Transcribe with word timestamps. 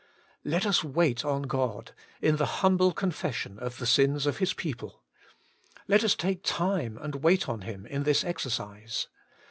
Let 0.43 0.65
us 0.65 0.83
wait 0.83 1.23
on 1.23 1.43
God, 1.43 1.93
in 2.23 2.37
the 2.37 2.47
humble 2.57 2.91
confession 2.91 3.59
of 3.59 3.77
the 3.77 3.85
sins 3.85 4.25
of 4.25 4.37
His 4.39 4.51
people. 4.51 5.03
Let 5.87 6.03
us 6.03 6.15
take 6.15 6.41
time 6.41 6.97
and 6.99 7.17
wait 7.17 7.47
on 7.47 7.61
Him 7.61 7.85
in 7.85 8.01
this 8.01 8.23
exer 8.23 8.49
cise. 8.81 9.05